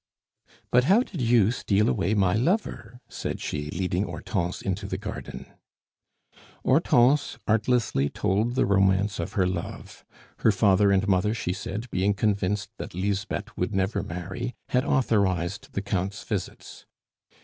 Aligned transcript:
"But 0.71 0.85
how 0.85 1.01
did 1.03 1.21
you 1.21 1.51
steal 1.51 1.87
away 1.87 2.15
my 2.15 2.33
lover?" 2.33 3.01
said 3.07 3.39
she, 3.39 3.69
leading 3.69 4.05
Hortense 4.05 4.59
into 4.63 4.87
the 4.87 4.97
garden. 4.97 5.45
Hortense 6.65 7.37
artlessly 7.47 8.09
told 8.09 8.55
the 8.55 8.65
romance 8.65 9.19
of 9.19 9.33
her 9.33 9.45
love. 9.45 10.03
Her 10.39 10.51
father 10.51 10.91
and 10.91 11.07
mother, 11.07 11.35
she 11.35 11.53
said, 11.53 11.87
being 11.91 12.15
convinced 12.15 12.71
that 12.77 12.95
Lisbeth 12.95 13.55
would 13.55 13.75
never 13.75 14.01
marry, 14.01 14.55
had 14.69 14.83
authorized 14.83 15.71
the 15.73 15.83
Count's 15.83 16.23
visits. 16.23 16.87